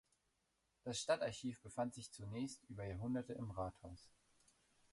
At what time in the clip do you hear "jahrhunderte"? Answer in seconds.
2.85-3.33